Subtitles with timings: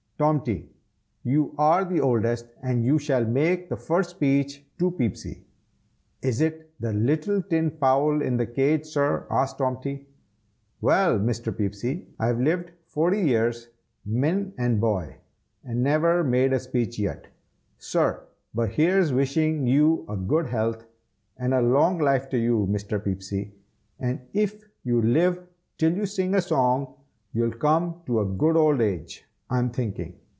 [0.21, 0.69] Tomty,
[1.23, 5.47] you are the oldest, and you shall make the first speech to Peepsy."
[6.21, 10.05] "Is it the little tin fowl in the cage, sir?" asked Tomty.
[10.79, 11.51] "Well, Mr.
[11.57, 13.69] Peepsy, I've lived forty years,
[14.05, 15.15] men and boy,
[15.63, 17.25] and never made a speech yet,
[17.79, 18.21] sir,
[18.53, 20.85] but here's wishing you good health,
[21.37, 23.03] and long life to you, Mr.
[23.03, 23.55] Peepsy;
[23.99, 25.41] and if you live
[25.79, 26.93] till you sing a song,
[27.33, 30.15] you'll come to a good old age, I'm thinking."